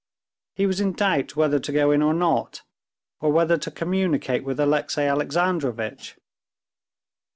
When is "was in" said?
0.65-0.93